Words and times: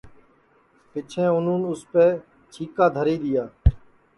پیچھیں 0.91 1.29
اُنون 1.33 1.61
اُس 1.69 1.81
کے 1.91 2.05
اُپر 2.11 2.21
چھیکا 2.51 2.85
دھری 2.95 3.15
دؔیا 3.21 3.45